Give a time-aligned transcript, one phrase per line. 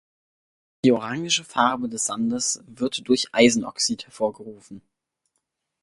[0.83, 4.81] Die orange Farbe des Sandes wird durch Eisenoxid hervorgerufen.